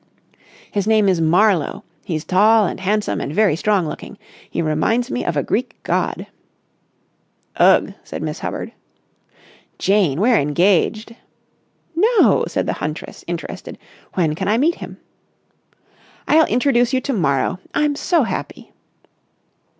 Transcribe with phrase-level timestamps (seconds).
[0.71, 1.83] "His name is Marlowe.
[2.03, 4.17] He's tall and handsome and very strong looking.
[4.49, 6.25] He reminds me of a Greek god."
[7.57, 8.71] "Ugh!" said Miss Hubbard.
[9.77, 11.15] "Jane, we're engaged."
[11.95, 13.77] "No!" said the huntress, interested.
[14.15, 14.97] "When can I meet him?"
[16.27, 18.71] "I'll introduce you to morrow I'm so happy."